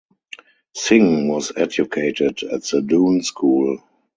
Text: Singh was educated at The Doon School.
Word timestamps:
Singh 0.73 1.27
was 1.27 1.51
educated 1.55 2.41
at 2.41 2.63
The 2.63 2.81
Doon 2.81 3.21
School. 3.21 3.83